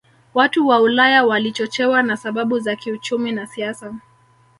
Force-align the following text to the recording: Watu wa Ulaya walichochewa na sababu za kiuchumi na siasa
Watu 0.33 0.67
wa 0.67 0.79
Ulaya 0.81 1.23
walichochewa 1.25 2.03
na 2.03 2.17
sababu 2.17 2.59
za 2.59 2.75
kiuchumi 2.75 3.31
na 3.31 3.47
siasa 3.47 3.95